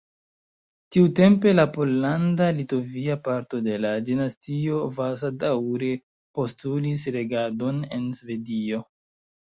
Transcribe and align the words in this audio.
Tiutempe 0.95 1.51
la 1.57 1.65
pollanda-litovia 1.75 3.17
parto 3.27 3.61
de 3.67 3.77
la 3.83 3.91
dinastio 4.07 4.79
Vasa 4.97 5.31
daŭre 5.45 5.93
postulis 6.41 7.05
regadon 7.19 7.87
en 7.99 8.09
Svedio. 8.23 8.83